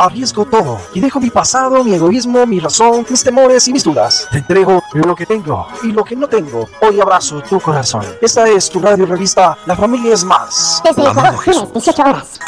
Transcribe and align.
Arriesgo 0.00 0.46
todo 0.46 0.78
y 0.94 1.00
dejo 1.00 1.20
mi 1.20 1.28
pasado, 1.28 1.84
mi 1.84 1.92
egoísmo, 1.92 2.46
mi 2.46 2.58
razón, 2.58 3.04
mis 3.10 3.22
temores 3.22 3.68
y 3.68 3.72
mis 3.74 3.84
dudas. 3.84 4.26
Te 4.30 4.38
entrego 4.38 4.82
lo 4.94 5.14
que 5.14 5.26
tengo 5.26 5.66
y 5.82 5.92
lo 5.92 6.02
que 6.04 6.16
no 6.16 6.26
tengo. 6.26 6.66
Hoy 6.80 6.98
abrazo 6.98 7.42
tu 7.42 7.60
corazón. 7.60 8.02
Esta 8.22 8.48
es 8.48 8.70
tu 8.70 8.80
radio 8.80 9.04
revista 9.04 9.58
La 9.66 9.76
Familia 9.76 10.14
es 10.14 10.24
Más. 10.24 10.80
Desde 10.82 11.02
Ecuador, 11.02 11.38
18 11.74 12.02
horas. 12.02 12.40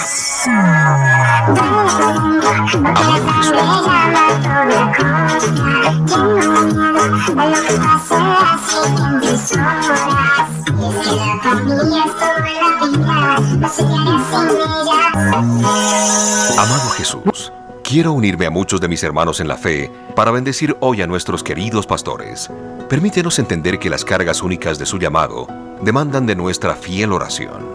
Amado 16.58 16.90
Jesús, 16.90 17.52
quiero 17.82 18.12
unirme 18.12 18.46
a 18.46 18.50
muchos 18.50 18.80
de 18.80 18.88
mis 18.88 19.02
hermanos 19.02 19.40
en 19.40 19.48
la 19.48 19.56
fe 19.56 19.90
para 20.14 20.30
bendecir 20.30 20.76
hoy 20.80 21.00
a 21.02 21.06
nuestros 21.06 21.42
queridos 21.42 21.86
pastores. 21.86 22.50
Permítenos 22.88 23.38
entender 23.38 23.78
que 23.78 23.88
las 23.88 24.04
cargas 24.04 24.42
únicas 24.42 24.78
de 24.78 24.86
su 24.86 24.98
llamado 24.98 25.46
demandan 25.80 26.26
de 26.26 26.36
nuestra 26.36 26.74
fiel 26.74 27.12
oración. 27.12 27.66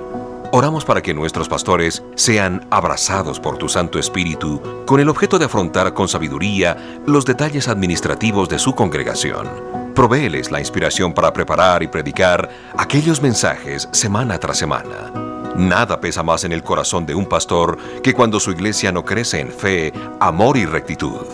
Oramos 0.52 0.86
para 0.86 1.02
que 1.02 1.14
nuestros 1.14 1.50
pastores 1.50 2.04
sean 2.16 2.66
abrazados 2.70 3.40
por 3.40 3.58
tu 3.58 3.68
Santo 3.68 4.00
Espíritu 4.00 4.62
con 4.86 5.00
el 5.00 5.10
objeto 5.10 5.40
de 5.40 5.46
afrontar 5.46 5.94
con 5.94 6.08
sabiduría 6.08 7.02
los 7.06 7.26
detalles 7.26 7.68
administrativos 7.68 8.48
de 8.48 8.60
su 8.60 8.74
congregación. 8.76 9.50
Provéeles 9.96 10.52
la 10.52 10.60
inspiración 10.60 11.14
para 11.14 11.34
preparar 11.34 11.84
y 11.84 11.88
predicar 11.88 12.50
aquellos 12.78 13.22
mensajes 13.22 13.90
semana 13.92 14.38
tras 14.38 14.58
semana. 14.58 15.27
Nada 15.58 16.00
pesa 16.00 16.22
más 16.22 16.44
en 16.44 16.52
el 16.52 16.62
corazón 16.62 17.08
de 17.08 17.16
un 17.16 17.26
pastor 17.26 17.80
que 18.04 18.14
cuando 18.14 18.40
su 18.40 18.52
iglesia 18.52 18.92
no 18.92 19.04
crece 19.04 19.40
en 19.40 19.52
fe, 19.52 19.92
amor 20.20 20.56
y 20.56 20.68
rectitud. 20.68 21.26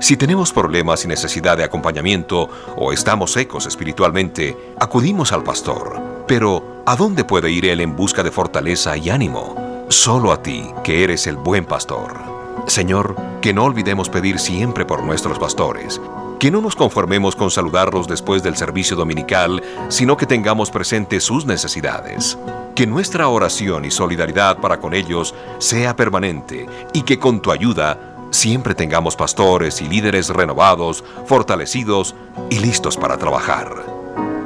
Si 0.00 0.18
tenemos 0.18 0.52
problemas 0.52 1.04
y 1.04 1.08
necesidad 1.08 1.56
de 1.56 1.64
acompañamiento 1.64 2.48
o 2.76 2.92
estamos 2.92 3.32
secos 3.32 3.66
espiritualmente, 3.66 4.54
acudimos 4.78 5.32
al 5.32 5.42
pastor. 5.42 5.98
Pero, 6.26 6.82
¿a 6.84 6.94
dónde 6.94 7.24
puede 7.24 7.50
ir 7.50 7.64
él 7.64 7.80
en 7.80 7.96
busca 7.96 8.22
de 8.22 8.30
fortaleza 8.30 8.98
y 8.98 9.08
ánimo? 9.08 9.86
Solo 9.88 10.32
a 10.32 10.42
ti, 10.42 10.70
que 10.84 11.02
eres 11.02 11.26
el 11.26 11.36
buen 11.36 11.64
pastor. 11.64 12.39
Señor, 12.66 13.16
que 13.40 13.52
no 13.52 13.64
olvidemos 13.64 14.08
pedir 14.08 14.38
siempre 14.38 14.84
por 14.84 15.02
nuestros 15.02 15.38
pastores, 15.38 16.00
que 16.38 16.50
no 16.50 16.60
nos 16.60 16.76
conformemos 16.76 17.36
con 17.36 17.50
saludarlos 17.50 18.06
después 18.06 18.42
del 18.42 18.56
servicio 18.56 18.96
dominical, 18.96 19.62
sino 19.88 20.16
que 20.16 20.26
tengamos 20.26 20.70
presente 20.70 21.20
sus 21.20 21.44
necesidades. 21.46 22.38
Que 22.74 22.86
nuestra 22.86 23.28
oración 23.28 23.84
y 23.84 23.90
solidaridad 23.90 24.58
para 24.58 24.80
con 24.80 24.94
ellos 24.94 25.34
sea 25.58 25.96
permanente 25.96 26.66
y 26.92 27.02
que 27.02 27.18
con 27.18 27.40
tu 27.42 27.50
ayuda 27.50 27.98
siempre 28.30 28.74
tengamos 28.74 29.16
pastores 29.16 29.82
y 29.82 29.88
líderes 29.88 30.30
renovados, 30.30 31.04
fortalecidos 31.26 32.14
y 32.48 32.60
listos 32.60 32.96
para 32.96 33.18
trabajar. 33.18 33.84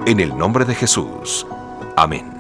En 0.07 0.21
el 0.21 0.37
nombre 0.37 0.65
de 0.65 0.75
Jesús. 0.75 1.47
Amén. 1.97 2.34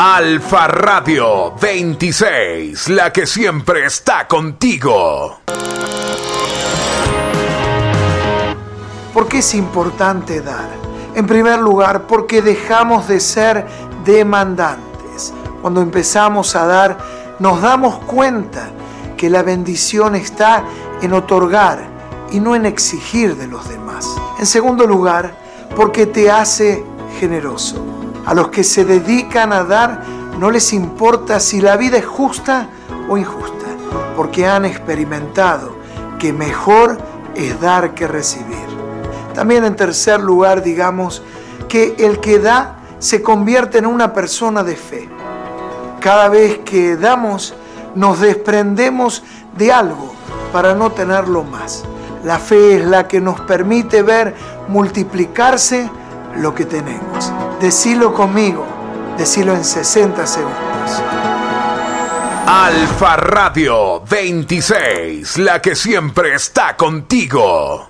Alfa 0.00 0.68
Radio 0.68 1.56
26, 1.60 2.88
la 2.90 3.12
que 3.12 3.26
siempre 3.26 3.84
está 3.84 4.28
contigo. 4.28 5.40
¿Por 9.12 9.26
qué 9.26 9.38
es 9.38 9.54
importante 9.56 10.40
dar? 10.40 10.68
En 11.16 11.26
primer 11.26 11.58
lugar, 11.58 12.06
porque 12.06 12.42
dejamos 12.42 13.08
de 13.08 13.18
ser 13.18 13.66
demandantes. 14.04 15.34
Cuando 15.62 15.82
empezamos 15.82 16.54
a 16.54 16.64
dar, 16.64 16.98
nos 17.40 17.60
damos 17.60 17.98
cuenta 18.04 18.70
que 19.16 19.28
la 19.28 19.42
bendición 19.42 20.14
está 20.14 20.62
en 21.02 21.12
otorgar 21.12 21.80
y 22.30 22.38
no 22.38 22.54
en 22.54 22.66
exigir 22.66 23.34
de 23.34 23.48
los 23.48 23.68
demás. 23.68 24.06
En 24.38 24.46
segundo 24.46 24.86
lugar, 24.86 25.34
porque 25.74 26.06
te 26.06 26.30
hace 26.30 26.84
generoso. 27.18 27.97
A 28.28 28.34
los 28.34 28.48
que 28.48 28.62
se 28.62 28.84
dedican 28.84 29.54
a 29.54 29.64
dar 29.64 30.02
no 30.38 30.50
les 30.50 30.74
importa 30.74 31.40
si 31.40 31.62
la 31.62 31.78
vida 31.78 31.96
es 31.96 32.04
justa 32.04 32.68
o 33.08 33.16
injusta, 33.16 33.64
porque 34.18 34.46
han 34.46 34.66
experimentado 34.66 35.74
que 36.18 36.34
mejor 36.34 36.98
es 37.34 37.58
dar 37.58 37.94
que 37.94 38.06
recibir. 38.06 38.68
También 39.32 39.64
en 39.64 39.74
tercer 39.76 40.20
lugar, 40.20 40.62
digamos, 40.62 41.22
que 41.70 41.94
el 41.98 42.20
que 42.20 42.38
da 42.38 42.76
se 42.98 43.22
convierte 43.22 43.78
en 43.78 43.86
una 43.86 44.12
persona 44.12 44.62
de 44.62 44.76
fe. 44.76 45.08
Cada 45.98 46.28
vez 46.28 46.58
que 46.66 46.96
damos, 46.96 47.54
nos 47.94 48.20
desprendemos 48.20 49.22
de 49.56 49.72
algo 49.72 50.12
para 50.52 50.74
no 50.74 50.92
tenerlo 50.92 51.44
más. 51.44 51.82
La 52.24 52.38
fe 52.38 52.76
es 52.76 52.84
la 52.84 53.08
que 53.08 53.22
nos 53.22 53.40
permite 53.40 54.02
ver 54.02 54.34
multiplicarse 54.68 55.90
lo 56.36 56.54
que 56.54 56.66
tenemos. 56.66 57.32
Decilo 57.60 58.14
conmigo, 58.14 58.64
decilo 59.16 59.54
en 59.54 59.64
60 59.64 60.26
segundos. 60.26 61.02
Alfa 62.46 63.16
Radio 63.16 64.00
26, 64.00 65.38
la 65.38 65.60
que 65.60 65.74
siempre 65.74 66.34
está 66.34 66.76
contigo. 66.76 67.88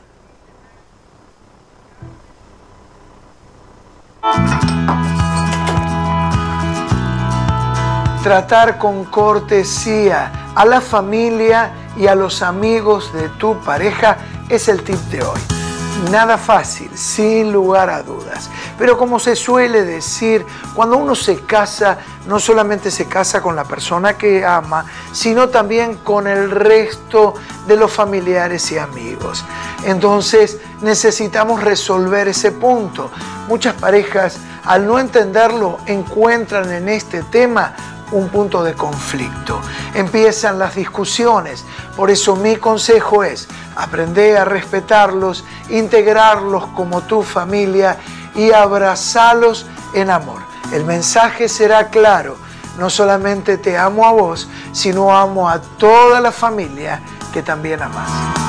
tratar 8.28 8.76
con 8.76 9.06
cortesía 9.06 10.52
a 10.54 10.66
la 10.66 10.82
familia 10.82 11.72
y 11.96 12.08
a 12.08 12.14
los 12.14 12.42
amigos 12.42 13.10
de 13.14 13.30
tu 13.30 13.56
pareja 13.60 14.18
es 14.50 14.68
el 14.68 14.82
tip 14.82 14.98
de 15.10 15.22
hoy. 15.22 15.67
Nada 16.10 16.38
fácil, 16.38 16.91
sin 16.97 17.53
lugar 17.53 17.91
a 17.91 18.03
dudas. 18.03 18.48
Pero 18.78 18.97
como 18.97 19.19
se 19.19 19.34
suele 19.34 19.84
decir, 19.84 20.47
cuando 20.75 20.97
uno 20.97 21.14
se 21.14 21.41
casa, 21.41 21.98
no 22.26 22.38
solamente 22.38 22.91
se 22.91 23.06
casa 23.06 23.42
con 23.42 23.56
la 23.56 23.64
persona 23.64 24.16
que 24.16 24.47
ama, 24.47 24.87
sino 25.12 25.48
también 25.48 25.97
con 25.97 26.28
el 26.28 26.50
resto 26.50 27.34
de 27.66 27.76
los 27.76 27.92
familiares 27.92 28.70
y 28.70 28.78
amigos. 28.78 29.44
Entonces 29.84 30.58
necesitamos 30.82 31.62
resolver 31.62 32.28
ese 32.28 32.53
punto. 32.53 33.10
Muchas 33.48 33.75
parejas, 33.75 34.38
al 34.64 34.87
no 34.87 35.00
entenderlo, 35.00 35.78
encuentran 35.87 36.72
en 36.72 36.88
este 36.88 37.25
tema 37.25 37.75
un 38.12 38.28
punto 38.28 38.62
de 38.62 38.74
conflicto. 38.74 39.60
Empiezan 39.94 40.58
las 40.58 40.74
discusiones. 40.74 41.64
Por 41.96 42.10
eso 42.10 42.36
mi 42.36 42.56
consejo 42.56 43.24
es 43.24 43.48
aprender 43.76 44.36
a 44.36 44.44
respetarlos, 44.44 45.44
integrarlos 45.69 46.66
como 46.69 47.02
tu 47.02 47.22
familia 47.22 47.98
y 48.34 48.52
abrazarlos 48.52 49.66
en 49.94 50.10
amor. 50.10 50.41
El 50.72 50.84
mensaje 50.84 51.48
será 51.48 51.88
claro. 51.88 52.36
No 52.78 52.91
solamente 52.91 53.58
te 53.58 53.76
amo 53.76 54.06
a 54.06 54.12
vos, 54.12 54.48
sino 54.72 55.16
amo 55.16 55.48
a 55.48 55.60
toda 55.60 56.20
la 56.20 56.30
familia 56.30 57.00
que 57.32 57.42
también 57.42 57.82
amas. 57.82 58.47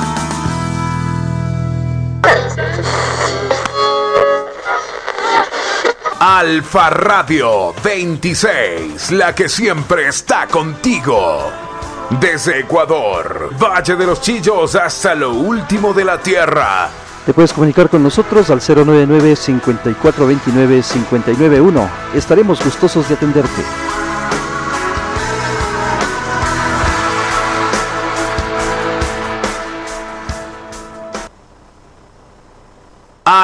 Alfa 6.22 6.90
Radio 6.90 7.72
26, 7.82 9.12
la 9.12 9.34
que 9.34 9.48
siempre 9.48 10.06
está 10.08 10.46
contigo. 10.48 11.50
Desde 12.20 12.60
Ecuador, 12.60 13.48
Valle 13.58 13.96
de 13.96 14.04
los 14.04 14.20
Chillos 14.20 14.74
hasta 14.74 15.14
lo 15.14 15.32
último 15.32 15.94
de 15.94 16.04
la 16.04 16.20
tierra. 16.20 16.90
Te 17.24 17.32
puedes 17.32 17.54
comunicar 17.54 17.88
con 17.88 18.02
nosotros 18.02 18.50
al 18.50 18.60
099 18.60 19.34
5429 19.34 20.82
591. 20.82 21.90
Estaremos 22.14 22.62
gustosos 22.62 23.08
de 23.08 23.14
atenderte. 23.14 23.62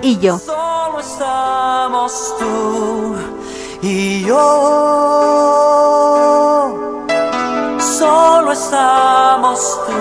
Solo 0.00 1.00
estamos 1.00 2.34
tú 2.38 3.16
y 3.82 4.24
yo. 4.24 4.36
Solo 7.80 8.52
estamos 8.52 9.80
tú 9.86 9.92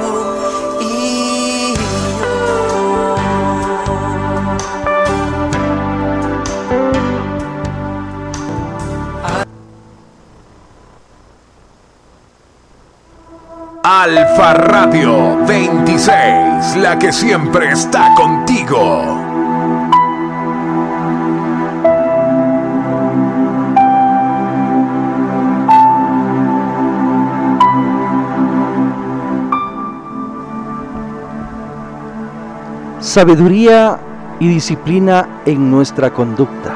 y 0.81 1.73
yo. 1.73 1.81
Alfa 13.83 14.53
Radio 14.53 15.43
26, 15.47 16.75
la 16.77 16.99
que 16.99 17.11
siempre 17.11 17.71
está 17.71 18.13
contigo. 18.15 19.26
Sabiduría 33.17 33.97
y 34.39 34.47
disciplina 34.47 35.41
en 35.47 35.71
nuestra 35.71 36.13
conducta. 36.13 36.75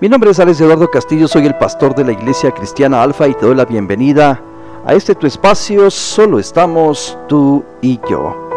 Mi 0.00 0.08
nombre 0.08 0.30
es 0.30 0.40
Alex 0.40 0.62
Eduardo 0.62 0.90
Castillo, 0.90 1.28
soy 1.28 1.44
el 1.44 1.58
pastor 1.58 1.94
de 1.94 2.04
la 2.04 2.12
Iglesia 2.12 2.52
Cristiana 2.52 3.02
Alfa 3.02 3.28
y 3.28 3.34
te 3.34 3.44
doy 3.44 3.54
la 3.54 3.66
bienvenida 3.66 4.40
a 4.86 4.94
este 4.94 5.14
tu 5.14 5.26
espacio, 5.26 5.90
solo 5.90 6.38
estamos 6.38 7.18
tú 7.28 7.62
y 7.82 8.00
yo. 8.08 8.49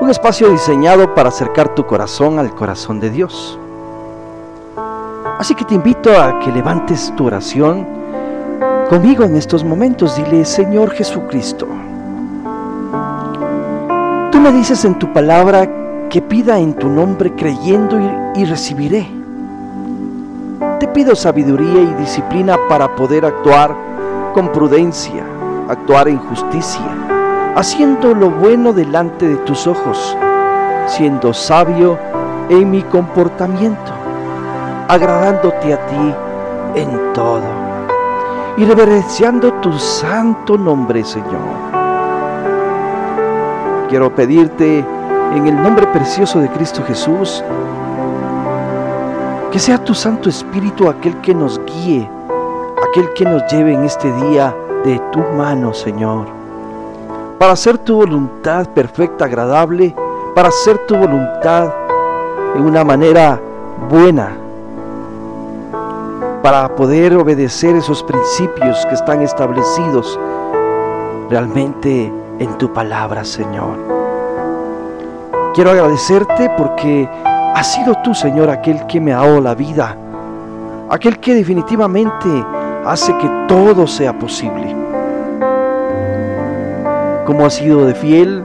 Un 0.00 0.08
espacio 0.08 0.48
diseñado 0.48 1.14
para 1.14 1.28
acercar 1.28 1.74
tu 1.74 1.84
corazón 1.84 2.38
al 2.38 2.54
corazón 2.54 3.00
de 3.00 3.10
Dios. 3.10 3.58
Así 5.38 5.54
que 5.54 5.66
te 5.66 5.74
invito 5.74 6.18
a 6.18 6.40
que 6.40 6.50
levantes 6.50 7.12
tu 7.16 7.26
oración 7.26 7.86
conmigo 8.88 9.24
en 9.24 9.36
estos 9.36 9.62
momentos. 9.62 10.16
Dile, 10.16 10.46
Señor 10.46 10.90
Jesucristo, 10.92 11.66
tú 14.32 14.40
me 14.40 14.52
dices 14.52 14.86
en 14.86 14.98
tu 14.98 15.12
palabra 15.12 15.68
que 16.08 16.22
pida 16.22 16.58
en 16.58 16.72
tu 16.72 16.88
nombre 16.88 17.34
creyendo 17.34 18.00
y, 18.00 18.40
y 18.40 18.44
recibiré. 18.46 19.06
Te 20.78 20.88
pido 20.88 21.14
sabiduría 21.14 21.82
y 21.82 21.94
disciplina 22.00 22.56
para 22.70 22.96
poder 22.96 23.26
actuar 23.26 23.76
con 24.32 24.50
prudencia, 24.50 25.24
actuar 25.68 26.08
en 26.08 26.18
justicia, 26.18 26.99
haciendo 27.56 28.14
lo 28.14 28.30
bueno 28.30 28.72
delante 28.72 29.26
de 29.28 29.36
tus 29.38 29.66
ojos, 29.66 30.16
siendo 30.86 31.32
sabio 31.34 31.98
en 32.48 32.70
mi 32.70 32.82
comportamiento, 32.82 33.92
agradándote 34.88 35.74
a 35.74 35.86
ti 35.86 36.14
en 36.74 37.12
todo 37.12 37.42
y 38.56 38.64
reverenciando 38.64 39.52
tu 39.54 39.72
santo 39.78 40.56
nombre, 40.56 41.04
Señor. 41.04 41.70
Quiero 43.88 44.14
pedirte 44.14 44.84
en 45.34 45.46
el 45.46 45.62
nombre 45.62 45.86
precioso 45.88 46.40
de 46.40 46.48
Cristo 46.48 46.82
Jesús, 46.86 47.42
que 49.50 49.58
sea 49.58 49.78
tu 49.78 49.94
Santo 49.94 50.28
Espíritu 50.28 50.88
aquel 50.88 51.16
que 51.20 51.34
nos 51.34 51.60
guíe, 51.64 52.08
aquel 52.88 53.12
que 53.14 53.24
nos 53.24 53.42
lleve 53.50 53.74
en 53.74 53.84
este 53.84 54.12
día 54.12 54.54
de 54.84 55.00
tu 55.12 55.20
mano, 55.36 55.72
Señor. 55.72 56.39
Para 57.40 57.54
hacer 57.54 57.78
tu 57.78 57.96
voluntad 57.96 58.68
perfecta, 58.74 59.24
agradable, 59.24 59.96
para 60.34 60.48
hacer 60.48 60.76
tu 60.86 60.94
voluntad 60.94 61.72
de 62.54 62.60
una 62.60 62.84
manera 62.84 63.40
buena, 63.88 64.36
para 66.42 66.68
poder 66.76 67.16
obedecer 67.16 67.74
esos 67.76 68.02
principios 68.02 68.84
que 68.84 68.94
están 68.94 69.22
establecidos 69.22 70.20
realmente 71.30 72.12
en 72.40 72.58
tu 72.58 72.70
palabra, 72.74 73.24
Señor. 73.24 73.78
Quiero 75.54 75.70
agradecerte 75.70 76.50
porque 76.58 77.08
has 77.54 77.72
sido 77.72 77.94
tú, 78.04 78.14
Señor, 78.14 78.50
aquel 78.50 78.86
que 78.86 79.00
me 79.00 79.14
ha 79.14 79.22
dado 79.24 79.40
la 79.40 79.54
vida, 79.54 79.96
aquel 80.90 81.18
que 81.18 81.32
definitivamente 81.36 82.28
hace 82.84 83.16
que 83.16 83.30
todo 83.48 83.86
sea 83.86 84.18
posible. 84.18 84.79
Como 87.30 87.46
has 87.46 87.54
sido 87.54 87.86
de 87.86 87.94
fiel 87.94 88.44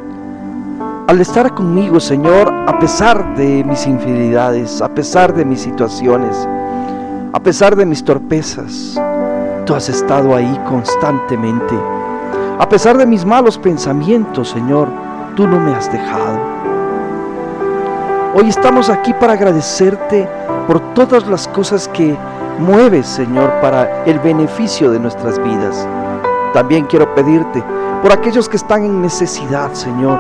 al 1.07 1.19
estar 1.19 1.55
conmigo, 1.55 1.99
Señor, 1.99 2.53
a 2.67 2.77
pesar 2.77 3.35
de 3.35 3.63
mis 3.63 3.87
infidelidades, 3.87 4.79
a 4.79 4.89
pesar 4.89 5.33
de 5.33 5.43
mis 5.43 5.61
situaciones, 5.61 6.47
a 7.33 7.39
pesar 7.39 7.75
de 7.75 7.83
mis 7.83 8.03
torpezas, 8.03 9.01
tú 9.65 9.73
has 9.73 9.89
estado 9.89 10.35
ahí 10.35 10.61
constantemente. 10.69 11.73
A 12.59 12.69
pesar 12.69 12.95
de 12.95 13.07
mis 13.07 13.25
malos 13.25 13.57
pensamientos, 13.57 14.49
Señor, 14.49 14.87
tú 15.35 15.47
no 15.47 15.59
me 15.59 15.73
has 15.73 15.91
dejado. 15.91 16.37
Hoy 18.35 18.49
estamos 18.49 18.91
aquí 18.91 19.13
para 19.13 19.33
agradecerte 19.33 20.29
por 20.67 20.79
todas 20.93 21.25
las 21.25 21.47
cosas 21.47 21.87
que 21.87 22.15
mueves, 22.59 23.07
Señor, 23.07 23.51
para 23.61 24.03
el 24.05 24.19
beneficio 24.19 24.91
de 24.91 24.99
nuestras 24.99 25.43
vidas. 25.43 25.87
También 26.53 26.85
quiero 26.85 27.15
pedirte 27.15 27.63
por 28.05 28.13
aquellos 28.13 28.47
que 28.47 28.57
están 28.57 28.85
en 28.85 29.01
necesidad, 29.01 29.73
Señor, 29.73 30.19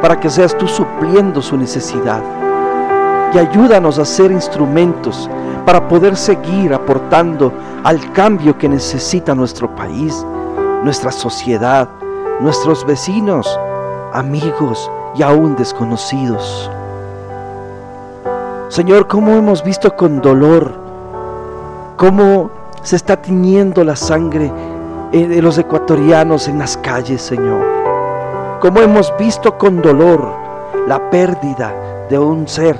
para 0.00 0.20
que 0.20 0.30
seas 0.30 0.56
tú 0.56 0.68
supliendo 0.68 1.42
su 1.42 1.56
necesidad. 1.56 2.22
Y 3.34 3.38
ayúdanos 3.38 3.98
a 3.98 4.04
ser 4.04 4.30
instrumentos 4.30 5.28
para 5.66 5.88
poder 5.88 6.16
seguir 6.16 6.72
aportando 6.72 7.52
al 7.82 8.12
cambio 8.12 8.56
que 8.56 8.68
necesita 8.68 9.34
nuestro 9.34 9.74
país, 9.74 10.24
nuestra 10.84 11.10
sociedad, 11.10 11.88
nuestros 12.38 12.86
vecinos, 12.86 13.58
amigos 14.12 14.88
y 15.16 15.24
aún 15.24 15.56
desconocidos. 15.56 16.70
Señor, 18.68 19.08
cómo 19.08 19.32
hemos 19.32 19.64
visto 19.64 19.96
con 19.96 20.20
dolor, 20.20 20.72
cómo 21.96 22.52
se 22.84 22.94
está 22.94 23.20
tiñendo 23.20 23.82
la 23.82 23.96
sangre 23.96 24.52
de 25.12 25.42
los 25.42 25.58
ecuatorianos 25.58 26.48
en 26.48 26.58
las 26.58 26.78
calles, 26.78 27.20
Señor. 27.20 27.62
Cómo 28.60 28.80
hemos 28.80 29.12
visto 29.18 29.58
con 29.58 29.82
dolor 29.82 30.26
la 30.86 31.10
pérdida 31.10 32.06
de 32.08 32.18
un 32.18 32.48
ser 32.48 32.76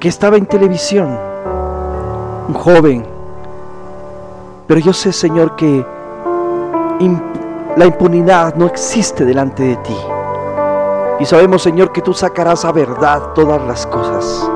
que 0.00 0.08
estaba 0.08 0.36
en 0.36 0.46
televisión, 0.46 1.18
un 2.48 2.54
joven. 2.54 3.04
Pero 4.66 4.80
yo 4.80 4.92
sé, 4.94 5.12
Señor, 5.12 5.56
que 5.56 5.84
la 7.76 7.84
impunidad 7.84 8.54
no 8.54 8.66
existe 8.66 9.26
delante 9.26 9.62
de 9.62 9.76
ti. 9.76 9.96
Y 11.20 11.26
sabemos, 11.26 11.62
Señor, 11.62 11.92
que 11.92 12.00
tú 12.00 12.14
sacarás 12.14 12.64
a 12.64 12.72
verdad 12.72 13.34
todas 13.34 13.60
las 13.62 13.86
cosas, 13.86 14.50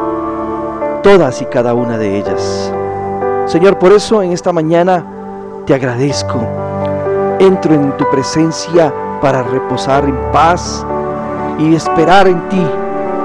todas 1.03 1.43
y 1.43 1.45
cada 1.45 1.75
una 1.75 1.99
de 1.99 2.19
ellas. 2.19 2.73
Señor, 3.47 3.79
por 3.79 3.93
eso 3.93 4.23
en 4.23 4.33
esta 4.33 4.53
mañana 4.53 5.18
te 5.69 5.75
agradezco. 5.75 6.41
Entro 7.39 7.75
en 7.75 7.95
tu 7.99 8.09
presencia 8.11 8.91
para 9.21 9.43
reposar 9.43 10.05
en 10.05 10.17
paz 10.33 10.85
y 11.59 11.75
esperar 11.75 12.27
en 12.27 12.49
ti 12.49 12.67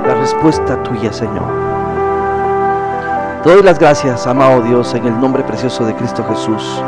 la 0.05 0.13
respuesta 0.15 0.83
tuya, 0.83 1.13
Señor. 1.13 1.45
Te 3.43 3.49
doy 3.49 3.63
las 3.63 3.79
gracias, 3.79 4.27
amado 4.27 4.61
Dios, 4.61 4.93
en 4.93 5.05
el 5.05 5.17
nombre 5.21 5.41
precioso 5.43 5.85
de 5.85 5.95
Cristo 5.95 6.25
Jesús. 6.27 6.83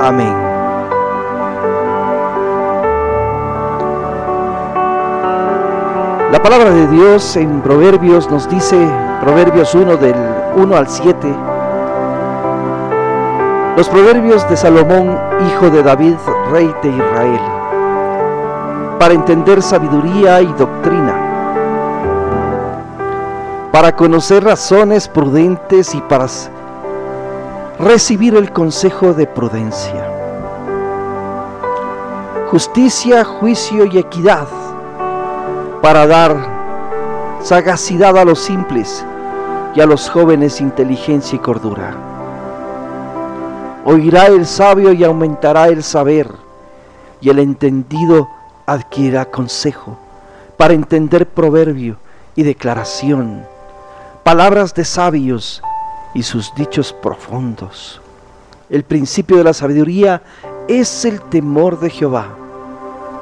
Amén. 0.00 0.34
La 6.32 6.42
palabra 6.42 6.70
de 6.70 6.88
Dios 6.88 7.36
en 7.36 7.60
Proverbios 7.60 8.28
nos 8.28 8.48
dice, 8.48 8.84
Proverbios 9.20 9.76
1 9.76 9.96
del 9.98 10.16
1 10.56 10.76
al 10.76 10.88
7, 10.88 11.51
los 13.76 13.88
proverbios 13.88 14.46
de 14.50 14.56
Salomón, 14.56 15.18
hijo 15.48 15.70
de 15.70 15.82
David, 15.82 16.16
rey 16.50 16.72
de 16.82 16.90
Israel, 16.90 17.40
para 18.98 19.14
entender 19.14 19.62
sabiduría 19.62 20.42
y 20.42 20.52
doctrina, 20.52 21.14
para 23.72 23.96
conocer 23.96 24.44
razones 24.44 25.08
prudentes 25.08 25.94
y 25.94 26.02
para 26.02 26.26
recibir 27.78 28.36
el 28.36 28.52
consejo 28.52 29.14
de 29.14 29.26
prudencia. 29.26 30.08
justicia, 32.50 33.24
juicio 33.24 33.86
y 33.86 33.96
equidad, 33.96 34.46
para 35.80 36.06
dar 36.06 36.36
sagacidad 37.40 38.18
a 38.18 38.26
los 38.26 38.40
simples 38.40 39.02
y 39.74 39.80
a 39.80 39.86
los 39.86 40.10
jóvenes 40.10 40.60
inteligencia 40.60 41.36
y 41.36 41.38
cordura. 41.38 42.11
Oirá 43.84 44.26
el 44.26 44.46
sabio 44.46 44.92
y 44.92 45.02
aumentará 45.02 45.68
el 45.68 45.82
saber, 45.82 46.30
y 47.20 47.30
el 47.30 47.38
entendido 47.38 48.28
adquirirá 48.66 49.24
consejo 49.24 49.98
para 50.56 50.74
entender 50.74 51.26
proverbio 51.26 51.96
y 52.36 52.44
declaración, 52.44 53.44
palabras 54.22 54.74
de 54.74 54.84
sabios 54.84 55.62
y 56.14 56.22
sus 56.22 56.54
dichos 56.54 56.92
profundos. 56.92 58.00
El 58.70 58.84
principio 58.84 59.36
de 59.36 59.44
la 59.44 59.52
sabiduría 59.52 60.22
es 60.68 61.04
el 61.04 61.20
temor 61.20 61.80
de 61.80 61.90
Jehová. 61.90 62.28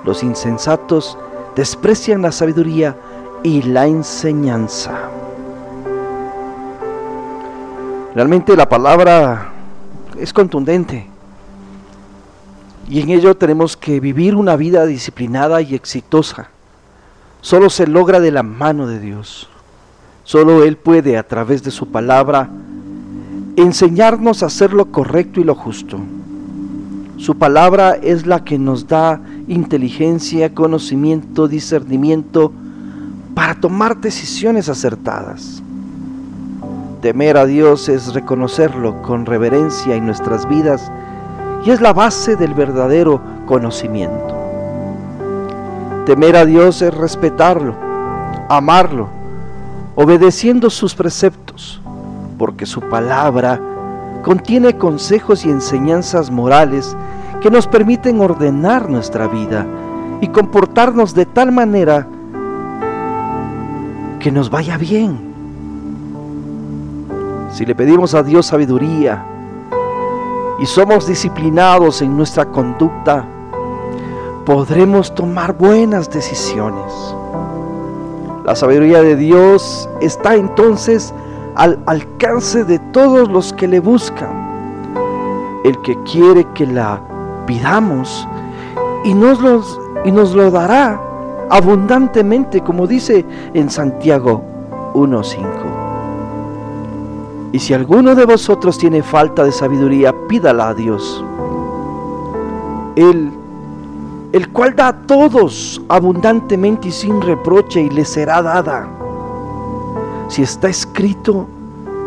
Los 0.05 0.23
insensatos 0.23 1.17
desprecian 1.57 2.23
la 2.23 2.33
sabiduría 2.33 2.97
y 3.43 3.63
la 3.63 3.87
enseñanza. 3.87 5.09
Realmente 8.15 8.57
la 8.57 8.69
palabra 8.69 9.50
es 10.19 10.33
contundente 10.33 11.07
y 12.91 13.01
en 13.01 13.11
ello 13.11 13.37
tenemos 13.37 13.77
que 13.77 14.01
vivir 14.01 14.35
una 14.35 14.57
vida 14.57 14.85
disciplinada 14.85 15.63
y 15.63 15.77
exitosa. 15.77 16.51
Solo 17.41 17.71
se 17.71 17.87
logra 17.87 18.19
de 18.19 18.33
la 18.33 18.43
mano 18.43 18.89
de 18.89 18.99
Dios. 18.99 19.49
Solo 20.25 20.65
Él 20.65 20.77
puede 20.77 21.17
a 21.17 21.23
través 21.23 21.63
de 21.63 21.71
su 21.71 21.87
palabra 21.87 22.51
enseñarnos 23.55 24.43
a 24.43 24.47
hacer 24.47 24.73
lo 24.73 24.87
correcto 24.87 25.41
y 25.41 25.45
lo 25.45 25.55
justo. 25.55 26.01
Su 27.17 27.37
palabra 27.37 27.93
es 27.95 28.27
la 28.27 28.45
que 28.45 28.59
nos 28.59 28.89
da 28.89 29.21
inteligencia, 29.47 30.53
conocimiento, 30.53 31.47
discernimiento 31.47 32.53
para 33.37 33.55
tomar 33.61 34.01
decisiones 34.01 34.69
acertadas. 34.69 35.60
Temer 37.01 37.39
a 37.39 37.47
Dios 37.47 37.89
es 37.89 38.13
reconocerlo 38.13 39.01
con 39.01 39.25
reverencia 39.25 39.97
en 39.97 40.05
nuestras 40.05 40.47
vidas 40.47 40.93
y 41.65 41.71
es 41.71 41.81
la 41.81 41.95
base 41.95 42.37
del 42.37 42.53
verdadero 42.53 43.23
conocimiento. 43.47 44.37
Temer 46.05 46.37
a 46.37 46.45
Dios 46.45 46.83
es 46.83 46.93
respetarlo, 46.93 47.75
amarlo, 48.51 49.09
obedeciendo 49.95 50.69
sus 50.69 50.95
preceptos, 50.95 51.81
porque 52.37 52.67
su 52.67 52.83
palabra 52.83 53.59
contiene 54.23 54.77
consejos 54.77 55.47
y 55.47 55.51
enseñanzas 55.51 56.31
morales 56.31 56.95
que 57.41 57.51
nos 57.51 57.67
permiten 57.67 58.21
ordenar 58.21 58.91
nuestra 58.91 59.27
vida 59.27 59.65
y 60.21 60.29
comportarnos 60.29 61.15
de 61.15 61.25
tal 61.25 61.51
manera 61.51 62.07
que 64.19 64.31
nos 64.31 64.51
vaya 64.51 64.77
bien 64.77 65.30
si 67.53 67.67
le 67.67 67.75
pedimos 67.75 68.15
a 68.15 68.23
Dios 68.23 68.47
sabiduría 68.47 69.25
y 70.59 70.67
somos 70.67 71.07
disciplinados 71.07 72.01
en 72.03 72.17
nuestra 72.17 72.47
conducta, 72.47 73.25
podremos 74.45 75.15
tomar 75.15 75.57
buenas 75.57 76.11
decisiones. 76.11 77.15
La 78.45 78.55
sabiduría 78.55 79.03
de 79.03 79.17
Dios 79.17 79.89
está 80.01 80.35
entonces 80.35 81.13
al 81.57 81.79
alcance 81.87 82.65
de 82.65 82.79
todos 82.79 83.29
los 83.29 83.53
que 83.53 83.69
le 83.69 83.81
buscan. 83.81 84.31
El 85.65 85.81
que 85.83 85.97
quiere 86.05 86.47
que 86.55 86.67
la 86.67 87.01
pidamos 87.47 88.27
y 89.05 89.15
nos, 89.15 89.41
los, 89.41 89.79
y 90.05 90.13
nos 90.13 90.35
lo 90.35 90.51
dará 90.51 91.01
abundantemente, 91.51 92.61
como 92.61 92.87
dice 92.87 93.25
en 93.55 93.71
Santiago 93.71 94.43
1.5. 94.95 95.90
Y 97.53 97.59
si 97.59 97.75
alguno 97.75 98.15
de 98.15 98.25
vosotros 98.25 98.79
tiene 98.79 99.03
falta 99.03 99.45
de 99.45 99.51
sabiduría, 99.51 100.15
pídala 100.29 100.69
a 100.69 100.75
Dios. 100.75 101.25
Él, 102.95 103.33
el 104.33 104.49
cual 104.51 104.77
da 104.77 104.89
a 104.89 104.93
todos 104.93 105.83
abundantemente 105.89 106.89
y 106.89 106.93
sin 106.93 107.21
reproche 107.21 107.83
y 107.83 107.91
le 107.91 108.05
será 108.05 108.41
dada. 108.43 108.89
Si 110.29 110.43
está 110.43 110.69
escrito, 110.69 111.49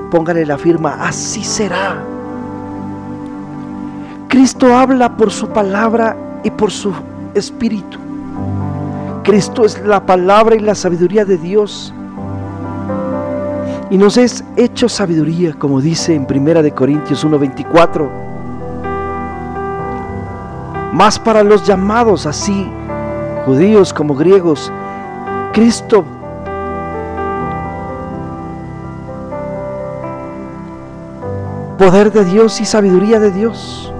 póngale 0.09 0.45
la 0.45 0.57
firma, 0.57 0.97
así 1.01 1.43
será. 1.43 1.97
Cristo 4.29 4.73
habla 4.73 5.17
por 5.17 5.29
su 5.29 5.47
palabra 5.49 6.15
y 6.43 6.51
por 6.51 6.71
su 6.71 6.93
espíritu. 7.33 7.97
Cristo 9.23 9.65
es 9.65 9.81
la 9.85 10.05
palabra 10.05 10.55
y 10.55 10.59
la 10.59 10.75
sabiduría 10.75 11.25
de 11.25 11.37
Dios 11.37 11.93
y 13.93 13.97
nos 13.97 14.17
es 14.17 14.43
hecho 14.55 14.89
sabiduría, 14.89 15.53
como 15.53 15.79
dice 15.79 16.15
en 16.15 16.25
Primera 16.25 16.63
de 16.63 16.71
Corintios 16.71 17.23
1:24. 17.23 18.09
Más 20.91 21.19
para 21.19 21.43
los 21.43 21.63
llamados 21.63 22.25
así, 22.25 22.67
judíos 23.45 23.93
como 23.93 24.15
griegos, 24.15 24.71
Cristo 25.53 26.03
poder 31.77 32.11
de 32.11 32.25
Dios 32.25 32.61
y 32.61 32.65
sabiduría 32.65 33.19
de 33.19 33.29
Dios. 33.29 33.93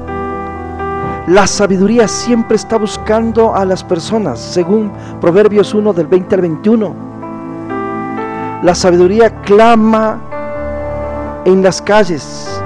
La 1.28 1.46
sabiduría 1.46 2.08
siempre 2.08 2.56
está 2.56 2.80
buscando 2.80 3.54
a 3.56 3.64
las 3.64 3.84
personas, 3.84 4.40
según 4.40 4.92
Proverbios 5.22 5.72
1 5.76 5.94
del 5.94 6.08
20 6.08 6.34
al 6.34 6.42
21. 6.42 7.13
La 8.64 8.74
sabiduría 8.74 9.30
clama 9.42 10.22
en 11.44 11.62
las 11.62 11.82
calles, 11.82 12.62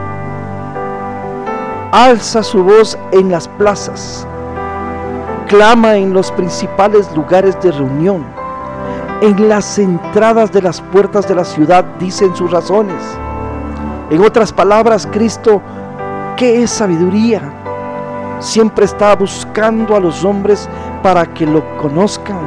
alza 1.92 2.44
su 2.44 2.64
voz 2.64 2.96
en 3.12 3.32
las 3.32 3.48
plazas, 3.48 4.28
clama 5.48 5.96
en 5.96 6.14
los 6.14 6.32
principales 6.34 7.12
lugares 7.16 7.60
de 7.64 7.72
reunión, 7.72 8.24
en 9.22 9.50
las 9.50 9.80
entradas 9.80 10.52
de 10.52 10.62
las 10.62 10.82
puertas 10.82 11.28
de 11.28 11.34
la 11.34 11.44
ciudad 11.44 11.84
dicen 12.00 12.36
sus 12.36 12.52
razones. 12.52 13.02
En 14.12 14.24
otras 14.24 14.54
palabras, 14.54 15.08
Cristo, 15.12 15.64
¿qué 16.36 16.62
es 16.62 16.70
sabiduría? 16.70 17.42
Siempre 18.40 18.86
está 18.86 19.16
buscando 19.16 19.96
a 19.96 20.00
los 20.00 20.24
hombres 20.24 20.70
para 21.02 21.26
que 21.34 21.48
lo 21.48 21.64
conozcan 21.80 22.38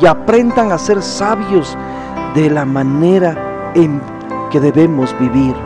y 0.00 0.06
aprendan 0.06 0.70
a 0.70 0.78
ser 0.78 1.02
sabios 1.02 1.76
de 2.36 2.50
la 2.50 2.66
manera 2.66 3.72
en 3.74 4.00
que 4.50 4.60
debemos 4.60 5.18
vivir. 5.18 5.56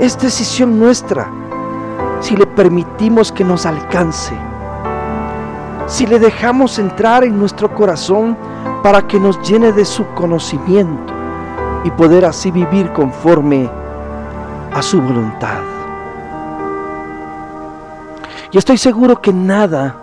Es 0.00 0.18
decisión 0.18 0.78
nuestra 0.78 1.28
si 2.20 2.34
le 2.34 2.46
permitimos 2.46 3.30
que 3.30 3.44
nos 3.44 3.66
alcance, 3.66 4.34
si 5.86 6.06
le 6.06 6.18
dejamos 6.18 6.78
entrar 6.78 7.24
en 7.24 7.38
nuestro 7.38 7.72
corazón 7.74 8.36
para 8.82 9.06
que 9.06 9.20
nos 9.20 9.40
llene 9.48 9.70
de 9.72 9.84
su 9.84 10.06
conocimiento 10.14 11.12
y 11.84 11.90
poder 11.90 12.24
así 12.24 12.50
vivir 12.50 12.90
conforme 12.92 13.68
a 14.72 14.82
su 14.82 15.00
voluntad. 15.00 15.60
Y 18.50 18.56
estoy 18.56 18.78
seguro 18.78 19.20
que 19.20 19.32
nada, 19.32 19.94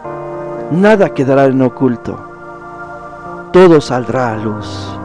nada 0.72 1.10
quedará 1.10 1.46
en 1.46 1.62
oculto. 1.64 2.20
Todo 3.52 3.82
saldrá 3.82 4.34
a 4.34 4.36
luz. 4.38 4.96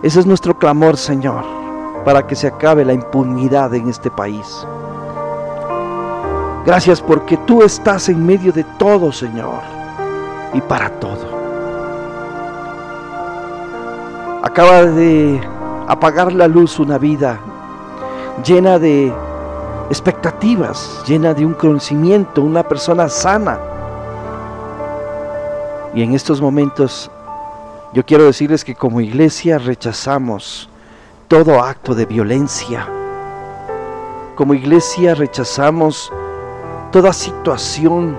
Ese 0.00 0.20
es 0.20 0.26
nuestro 0.26 0.56
clamor, 0.56 0.96
Señor, 0.96 1.44
para 2.04 2.24
que 2.24 2.36
se 2.36 2.46
acabe 2.46 2.84
la 2.84 2.92
impunidad 2.92 3.74
en 3.74 3.88
este 3.88 4.12
país. 4.12 4.64
Gracias 6.64 7.00
porque 7.00 7.36
tú 7.38 7.64
estás 7.64 8.08
en 8.08 8.24
medio 8.24 8.52
de 8.52 8.62
todo, 8.62 9.10
Señor, 9.10 9.60
y 10.54 10.60
para 10.60 10.88
todo. 11.00 11.26
Acaba 14.44 14.84
de 14.84 15.40
apagar 15.88 16.32
la 16.32 16.46
luz 16.46 16.78
una 16.78 16.96
vida 16.96 17.40
llena 18.44 18.78
de 18.78 19.12
expectativas, 19.90 21.02
llena 21.08 21.34
de 21.34 21.44
un 21.44 21.54
conocimiento, 21.54 22.42
una 22.42 22.62
persona 22.62 23.08
sana. 23.08 23.58
Y 25.92 26.04
en 26.04 26.14
estos 26.14 26.40
momentos 26.40 27.10
yo 27.92 28.04
quiero 28.04 28.24
decirles 28.24 28.64
que 28.64 28.74
como 28.74 29.00
iglesia 29.00 29.58
rechazamos 29.58 30.68
todo 31.26 31.62
acto 31.62 31.94
de 31.94 32.04
violencia. 32.04 32.86
Como 34.34 34.52
iglesia 34.52 35.14
rechazamos 35.14 36.12
toda 36.92 37.12
situación 37.12 38.16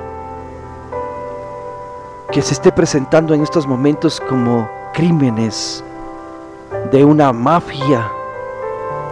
que 2.31 2.41
se 2.41 2.53
esté 2.53 2.71
presentando 2.71 3.33
en 3.33 3.43
estos 3.43 3.67
momentos 3.67 4.19
como 4.19 4.69
crímenes 4.93 5.83
de 6.91 7.05
una 7.05 7.31
mafia. 7.31 8.11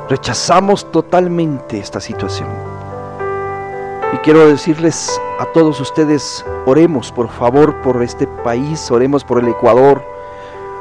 Rechazamos 0.10 0.92
totalmente 0.92 1.80
esta 1.80 2.00
situación. 2.00 2.50
Y 4.14 4.18
quiero 4.18 4.48
decirles 4.48 5.22
a 5.40 5.46
todos 5.46 5.80
ustedes, 5.80 6.44
oremos 6.66 7.12
por 7.12 7.30
favor 7.30 7.76
por 7.82 8.02
este 8.02 8.26
país, 8.26 8.90
oremos 8.90 9.24
por 9.24 9.40
el 9.40 9.50
Ecuador, 9.50 10.17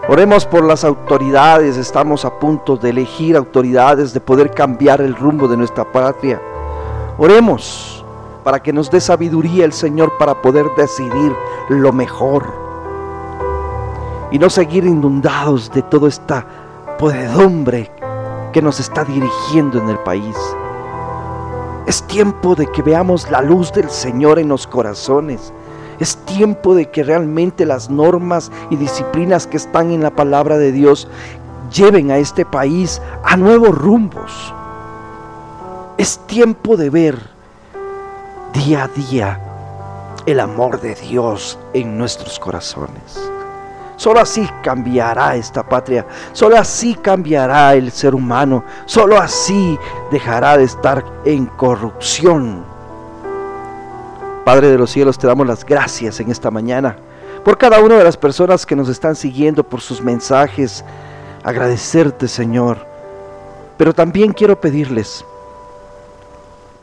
oremos 0.08 0.46
por 0.46 0.64
las 0.64 0.84
autoridades, 0.84 1.76
estamos 1.76 2.24
a 2.24 2.38
punto 2.38 2.76
de 2.76 2.90
elegir 2.90 3.36
autoridades, 3.36 4.12
de 4.12 4.20
poder 4.20 4.50
cambiar 4.50 5.00
el 5.00 5.14
rumbo 5.14 5.48
de 5.48 5.56
nuestra 5.56 5.84
patria. 5.84 6.40
Oremos 7.18 8.04
para 8.44 8.62
que 8.62 8.72
nos 8.72 8.90
dé 8.90 9.00
sabiduría 9.00 9.64
el 9.64 9.72
Señor 9.72 10.16
para 10.18 10.40
poder 10.40 10.66
decidir 10.76 11.34
lo 11.68 11.92
mejor 11.92 12.46
y 14.30 14.38
no 14.38 14.50
seguir 14.50 14.84
inundados 14.84 15.70
de 15.72 15.82
toda 15.82 16.08
esta 16.08 16.46
podedumbre 16.98 17.90
que 18.52 18.62
nos 18.62 18.80
está 18.80 19.04
dirigiendo 19.04 19.78
en 19.78 19.88
el 19.88 19.98
país. 19.98 20.36
Es 21.86 22.02
tiempo 22.02 22.54
de 22.54 22.66
que 22.66 22.82
veamos 22.82 23.30
la 23.30 23.40
luz 23.42 23.72
del 23.72 23.90
Señor 23.90 24.38
en 24.38 24.48
los 24.48 24.66
corazones. 24.66 25.52
Es 26.00 26.16
tiempo 26.26 26.74
de 26.74 26.90
que 26.90 27.02
realmente 27.02 27.64
las 27.64 27.90
normas 27.90 28.50
y 28.70 28.76
disciplinas 28.76 29.46
que 29.46 29.56
están 29.56 29.90
en 29.90 30.02
la 30.02 30.10
palabra 30.10 30.58
de 30.58 30.72
Dios 30.72 31.08
lleven 31.72 32.10
a 32.10 32.18
este 32.18 32.44
país 32.44 33.00
a 33.24 33.36
nuevos 33.36 33.76
rumbos. 33.76 34.54
Es 35.98 36.18
tiempo 36.26 36.76
de 36.76 36.90
ver 36.90 37.18
día 38.52 38.84
a 38.84 38.88
día 38.88 39.40
el 40.26 40.40
amor 40.40 40.80
de 40.80 40.94
Dios 40.94 41.58
en 41.72 41.96
nuestros 41.96 42.38
corazones. 42.38 43.30
Solo 43.96 44.20
así 44.20 44.46
cambiará 44.62 45.36
esta 45.36 45.66
patria, 45.66 46.04
solo 46.32 46.58
así 46.58 46.94
cambiará 46.94 47.74
el 47.74 47.90
ser 47.90 48.14
humano, 48.14 48.62
solo 48.84 49.18
así 49.18 49.78
dejará 50.10 50.58
de 50.58 50.64
estar 50.64 51.02
en 51.24 51.46
corrupción. 51.46 52.75
Padre 54.46 54.68
de 54.68 54.78
los 54.78 54.92
cielos, 54.92 55.18
te 55.18 55.26
damos 55.26 55.44
las 55.44 55.64
gracias 55.66 56.20
en 56.20 56.30
esta 56.30 56.52
mañana 56.52 56.96
por 57.44 57.58
cada 57.58 57.80
una 57.80 57.96
de 57.96 58.04
las 58.04 58.16
personas 58.16 58.64
que 58.64 58.76
nos 58.76 58.88
están 58.88 59.16
siguiendo, 59.16 59.64
por 59.64 59.80
sus 59.80 60.00
mensajes. 60.00 60.84
Agradecerte, 61.42 62.28
Señor. 62.28 62.78
Pero 63.76 63.92
también 63.92 64.32
quiero 64.32 64.60
pedirles 64.60 65.24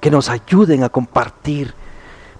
que 0.01 0.11
nos 0.11 0.27
ayuden 0.27 0.83
a 0.83 0.89
compartir 0.89 1.73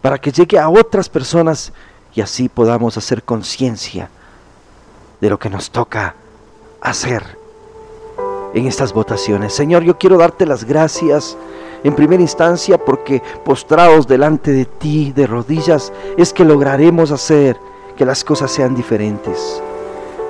para 0.02 0.18
que 0.18 0.34
llegue 0.34 0.60
a 0.60 0.68
otras 0.68 1.08
personas 1.08 1.72
y 2.14 2.20
así 2.20 2.50
podamos 2.50 2.98
hacer 2.98 3.24
conciencia 3.24 4.10
de 5.22 5.30
lo 5.30 5.40
que 5.40 5.50
nos 5.50 5.72
toca 5.72 6.16
hacer 6.82 7.24
en 8.54 8.68
estas 8.68 8.92
votaciones. 8.92 9.54
Señor, 9.54 9.84
yo 9.84 9.98
quiero 9.98 10.18
darte 10.18 10.46
las 10.46 10.66
gracias 10.66 11.38
en 11.84 11.96
primera 11.96 12.22
instancia 12.22 12.78
porque 12.78 13.22
postrados 13.44 14.08
delante 14.08 14.52
de 14.52 14.66
ti 14.66 15.12
de 15.16 15.28
rodillas 15.28 15.92
es 16.18 16.34
que 16.34 16.46
lograremos 16.46 17.12
hacer 17.12 17.58
que 17.98 18.06
las 18.06 18.24
cosas 18.24 18.52
sean 18.52 18.76
diferentes. 18.76 19.62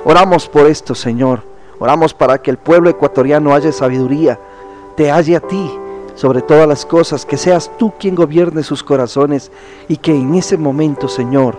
Oramos 0.04 0.48
por 0.48 0.66
esto, 0.66 0.94
Señor. 0.94 1.42
Oramos 1.78 2.14
para 2.14 2.40
que 2.40 2.50
el 2.50 2.58
pueblo 2.58 2.90
ecuatoriano 2.90 3.54
haya 3.54 3.72
sabiduría, 3.72 4.38
te 4.96 5.10
halle 5.10 5.36
a 5.36 5.40
ti 5.40 5.70
sobre 6.14 6.42
todas 6.42 6.68
las 6.68 6.86
cosas, 6.86 7.26
que 7.26 7.36
seas 7.36 7.70
tú 7.78 7.92
quien 7.98 8.14
gobierne 8.14 8.62
sus 8.62 8.82
corazones 8.84 9.50
y 9.88 9.96
que 9.96 10.14
en 10.14 10.34
ese 10.34 10.56
momento, 10.56 11.08
Señor, 11.08 11.58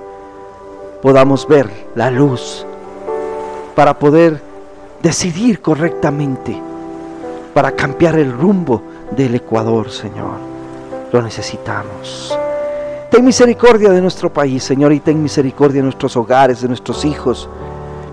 podamos 1.02 1.48
ver 1.48 1.70
la 1.96 2.10
luz 2.10 2.66
para 3.76 4.00
poder 4.00 4.42
decidir 5.02 5.62
correctamente, 5.62 6.60
para 7.54 7.72
cambiar 7.72 8.18
el 8.18 8.32
rumbo 8.32 8.82
del 9.12 9.36
Ecuador, 9.36 9.90
Señor. 9.90 10.38
Lo 11.12 11.22
necesitamos. 11.22 12.38
Ten 13.10 13.24
misericordia 13.24 13.92
de 13.92 14.02
nuestro 14.02 14.32
país, 14.32 14.64
Señor, 14.64 14.92
y 14.94 15.00
ten 15.00 15.22
misericordia 15.22 15.78
de 15.78 15.84
nuestros 15.84 16.18
hogares, 16.18 16.62
de 16.62 16.68
nuestros 16.68 17.06
hijos. 17.06 17.50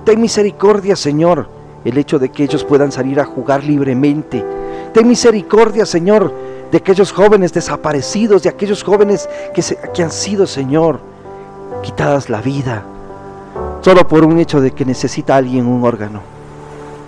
Ten 0.05 0.21
misericordia, 0.21 0.97
Señor, 0.97 1.49
el 1.85 1.99
hecho 1.99 2.19
de 2.19 2.31
que 2.31 2.45
ellos 2.45 2.65
puedan 2.65 2.93
salir 2.93 3.19
a 3.21 3.25
jugar 3.25 3.65
libremente. 3.65 4.45
Ten 4.93 5.09
misericordia, 5.09 5.87
Señor, 5.87 6.33
de 6.71 6.79
aquellos 6.79 7.13
jóvenes 7.13 7.53
desaparecidos, 7.53 8.43
de 8.43 8.51
aquellos 8.51 8.83
jóvenes 8.83 9.29
que, 9.55 9.63
se, 9.63 9.79
que 9.93 10.03
han 10.03 10.11
sido, 10.11 10.47
Señor, 10.47 11.01
quitadas 11.83 12.29
la 12.31 12.41
vida 12.41 12.85
solo 13.83 14.07
por 14.07 14.25
un 14.25 14.39
hecho 14.39 14.61
de 14.61 14.71
que 14.71 14.85
necesita 14.85 15.37
alguien 15.37 15.67
un 15.67 15.85
órgano, 15.85 16.23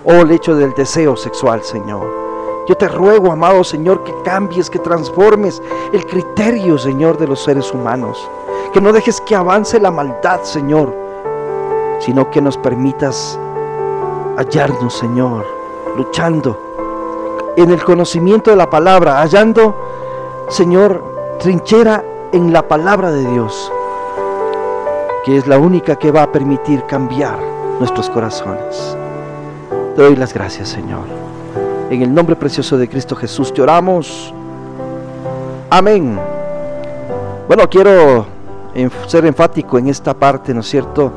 o 0.04 0.12
el 0.12 0.30
hecho 0.32 0.56
del 0.56 0.74
deseo 0.74 1.16
sexual, 1.16 1.62
Señor. 1.62 2.33
Yo 2.66 2.76
te 2.76 2.88
ruego, 2.88 3.32
amado 3.32 3.62
Señor, 3.64 4.04
que 4.04 4.14
cambies, 4.24 4.70
que 4.70 4.78
transformes 4.78 5.62
el 5.92 6.04
criterio, 6.06 6.78
Señor, 6.78 7.18
de 7.18 7.26
los 7.26 7.42
seres 7.42 7.72
humanos. 7.72 8.28
Que 8.72 8.80
no 8.80 8.92
dejes 8.92 9.20
que 9.20 9.36
avance 9.36 9.78
la 9.78 9.90
maldad, 9.90 10.42
Señor, 10.42 10.94
sino 12.00 12.30
que 12.30 12.40
nos 12.40 12.56
permitas 12.56 13.38
hallarnos, 14.36 14.94
Señor, 14.94 15.46
luchando 15.96 17.54
en 17.56 17.70
el 17.70 17.84
conocimiento 17.84 18.50
de 18.50 18.56
la 18.56 18.68
palabra, 18.68 19.18
hallando, 19.18 19.74
Señor, 20.48 21.36
trinchera 21.38 22.04
en 22.32 22.52
la 22.52 22.66
palabra 22.66 23.12
de 23.12 23.30
Dios 23.30 23.70
que 25.24 25.38
es 25.38 25.46
la 25.46 25.58
única 25.58 25.96
que 25.96 26.10
va 26.10 26.24
a 26.24 26.32
permitir 26.32 26.84
cambiar 26.84 27.38
nuestros 27.78 28.10
corazones. 28.10 28.96
Te 29.96 30.02
doy 30.02 30.16
las 30.16 30.34
gracias, 30.34 30.68
Señor. 30.68 31.23
En 31.94 32.02
el 32.02 32.12
nombre 32.12 32.34
precioso 32.34 32.76
de 32.76 32.88
Cristo 32.88 33.14
Jesús 33.14 33.54
te 33.54 33.62
oramos. 33.62 34.34
Amén. 35.70 36.18
Bueno, 37.46 37.70
quiero 37.70 38.26
ser 39.06 39.24
enfático 39.26 39.78
en 39.78 39.86
esta 39.86 40.12
parte, 40.12 40.52
¿no 40.52 40.58
es 40.58 40.68
cierto? 40.68 41.12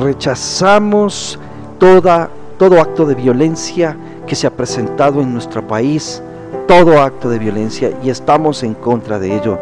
Rechazamos 0.00 1.36
toda, 1.78 2.30
todo 2.60 2.80
acto 2.80 3.06
de 3.06 3.16
violencia 3.16 3.96
que 4.24 4.36
se 4.36 4.46
ha 4.46 4.52
presentado 4.52 5.20
en 5.20 5.32
nuestro 5.32 5.66
país, 5.66 6.22
todo 6.68 7.02
acto 7.02 7.28
de 7.28 7.40
violencia, 7.40 7.90
y 8.00 8.08
estamos 8.08 8.62
en 8.62 8.74
contra 8.74 9.18
de 9.18 9.36
ello. 9.36 9.58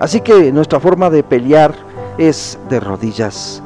Así 0.00 0.20
que 0.20 0.52
nuestra 0.52 0.80
forma 0.80 1.08
de 1.08 1.22
pelear 1.22 1.72
es 2.18 2.58
de 2.68 2.78
rodillas. 2.78 3.62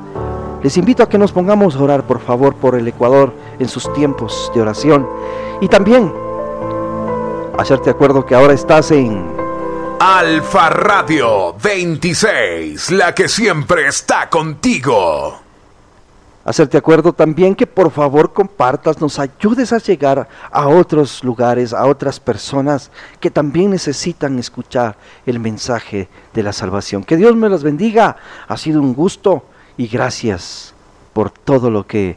Les 0.63 0.77
invito 0.77 1.03
a 1.03 1.09
que 1.09 1.19
nos 1.19 1.33
pongamos 1.33 1.75
a 1.75 1.83
orar, 1.83 2.05
por 2.05 2.21
favor, 2.21 2.55
por 2.55 2.77
el 2.77 2.87
Ecuador 2.87 3.33
en 3.59 3.67
sus 3.67 3.93
tiempos 3.93 4.53
de 4.55 4.63
oración. 4.63 5.05
Y 5.61 5.67
también 5.67 6.24
hacerte 7.59 7.91
acuerdo 7.91 8.25
que 8.25 8.35
ahora 8.35 8.55
estás 8.55 8.91
en 8.91 9.27
Alfa 10.01 10.71
Radio 10.71 11.55
26, 11.55 12.91
la 12.93 13.15
que 13.15 13.29
siempre 13.29 13.87
está 13.89 14.29
contigo 14.29 15.45
hacerte 16.45 16.77
acuerdo 16.77 17.13
también 17.13 17.55
que 17.55 17.67
por 17.67 17.91
favor 17.91 18.33
compartas, 18.33 19.01
nos 19.01 19.19
ayudes 19.19 19.73
a 19.73 19.79
llegar 19.79 20.29
a 20.51 20.69
otros 20.69 21.25
lugares, 21.25 21.73
a 21.73 21.87
otras 21.87 22.21
personas 22.21 22.91
que 23.21 23.31
también 23.31 23.71
necesitan 23.71 24.39
escuchar 24.39 24.97
el 25.27 25.41
mensaje 25.41 26.09
de 26.35 26.43
la 26.43 26.53
salvación. 26.53 27.05
Que 27.05 27.17
Dios 27.17 27.35
me 27.35 27.49
los 27.49 27.63
bendiga. 27.63 28.17
Ha 28.47 28.57
sido 28.57 28.81
un 28.81 28.95
gusto 28.95 29.45
y 29.77 29.89
gracias 29.89 30.75
por 31.13 31.31
todo 31.31 31.71
lo 31.71 31.87
que 31.87 32.17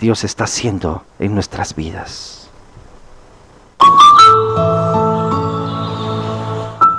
Dios 0.00 0.24
está 0.24 0.44
haciendo 0.44 1.04
en 1.18 1.34
nuestras 1.34 1.74
vidas. 1.74 2.43